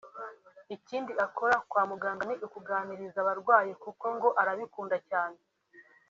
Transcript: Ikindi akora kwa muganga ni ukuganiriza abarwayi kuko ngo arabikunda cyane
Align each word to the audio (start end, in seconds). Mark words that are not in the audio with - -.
Ikindi 0.75 1.11
akora 1.25 1.55
kwa 1.69 1.83
muganga 1.91 2.23
ni 2.27 2.35
ukuganiriza 2.45 3.17
abarwayi 3.21 3.71
kuko 3.83 4.05
ngo 4.15 4.29
arabikunda 4.41 4.97
cyane 5.09 5.37